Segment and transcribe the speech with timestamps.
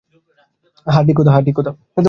[0.87, 1.55] হ্যাঁ, ঠিক
[1.57, 1.71] কথা।